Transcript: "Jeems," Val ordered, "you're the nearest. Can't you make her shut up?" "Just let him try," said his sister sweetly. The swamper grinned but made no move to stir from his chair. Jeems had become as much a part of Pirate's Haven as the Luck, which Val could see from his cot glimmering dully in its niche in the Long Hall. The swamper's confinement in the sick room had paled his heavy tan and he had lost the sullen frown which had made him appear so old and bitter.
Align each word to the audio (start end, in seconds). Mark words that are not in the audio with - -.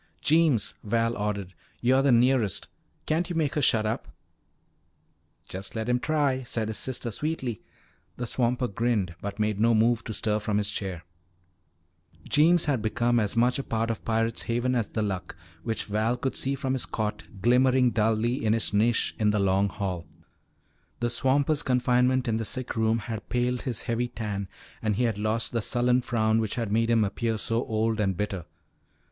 "Jeems," 0.19 0.73
Val 0.83 1.15
ordered, 1.15 1.53
"you're 1.79 2.01
the 2.01 2.11
nearest. 2.11 2.67
Can't 3.05 3.29
you 3.29 3.35
make 3.35 3.53
her 3.53 3.61
shut 3.61 3.85
up?" 3.85 4.07
"Just 5.47 5.75
let 5.75 5.87
him 5.87 5.99
try," 5.99 6.41
said 6.41 6.69
his 6.69 6.79
sister 6.79 7.11
sweetly. 7.11 7.61
The 8.17 8.25
swamper 8.25 8.67
grinned 8.67 9.13
but 9.21 9.37
made 9.37 9.59
no 9.59 9.75
move 9.75 10.03
to 10.05 10.13
stir 10.15 10.39
from 10.39 10.57
his 10.57 10.71
chair. 10.71 11.03
Jeems 12.27 12.65
had 12.65 12.81
become 12.81 13.19
as 13.19 13.37
much 13.37 13.59
a 13.59 13.63
part 13.63 13.91
of 13.91 14.03
Pirate's 14.03 14.41
Haven 14.41 14.73
as 14.73 14.89
the 14.89 15.03
Luck, 15.03 15.35
which 15.61 15.83
Val 15.85 16.17
could 16.17 16.35
see 16.35 16.55
from 16.55 16.73
his 16.73 16.87
cot 16.87 17.21
glimmering 17.39 17.91
dully 17.91 18.43
in 18.43 18.55
its 18.55 18.73
niche 18.73 19.13
in 19.19 19.29
the 19.29 19.37
Long 19.37 19.69
Hall. 19.69 20.07
The 20.99 21.11
swamper's 21.11 21.61
confinement 21.61 22.27
in 22.27 22.37
the 22.37 22.43
sick 22.45 22.75
room 22.75 22.97
had 22.97 23.29
paled 23.29 23.61
his 23.61 23.83
heavy 23.83 24.07
tan 24.07 24.47
and 24.81 24.95
he 24.95 25.03
had 25.03 25.19
lost 25.19 25.51
the 25.51 25.61
sullen 25.61 26.01
frown 26.01 26.39
which 26.39 26.55
had 26.55 26.71
made 26.71 26.89
him 26.89 27.03
appear 27.03 27.37
so 27.37 27.63
old 27.67 27.99
and 27.99 28.17
bitter. 28.17 28.45